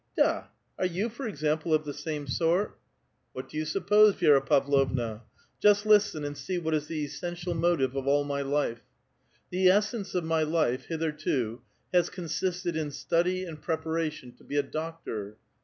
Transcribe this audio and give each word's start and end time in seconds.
''Da! 0.17 0.45
are 0.79 0.87
3'ou, 0.87 1.11
for 1.11 1.27
example, 1.27 1.75
of 1.75 1.85
the 1.85 1.93
same 1.93 2.25
sort? 2.25 2.75
""Wliat 3.35 3.49
do 3.49 3.57
you 3.57 3.65
suppose, 3.65 4.15
Vi6ra 4.15 4.43
Pavlovna? 4.43 5.21
Just 5.59 5.85
listen 5.85 6.25
and 6.25 6.35
see 6.35 6.57
what 6.57 6.73
is 6.73 6.87
the 6.87 7.05
essential 7.05 7.53
motive 7.53 7.95
of 7.95 8.07
all 8.07 8.23
my 8.23 8.41
life. 8.41 8.81
The 9.51 9.67
essence 9.69 10.15
of 10.15 10.23
my 10.23 10.41
life, 10.41 10.85
hitherto, 10.85 11.61
has 11.93 12.09
consisted 12.09 12.75
in 12.75 12.89
study 12.89 13.45
and 13.45 13.61
preparation 13.61 14.31
to 14.37 14.43
be 14.43 14.57
a 14.57 14.63
doctor. 14.63 15.37